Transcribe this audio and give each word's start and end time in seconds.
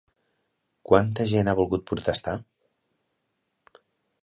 Quanta 0.91 1.27
gent 1.33 1.51
ha 1.51 1.55
volgut 1.61 1.85
protestar? 1.93 2.35